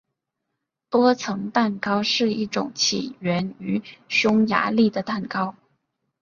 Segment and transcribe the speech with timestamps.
[0.89, 5.55] 多层蛋糕是一种起源于匈牙利的蛋糕。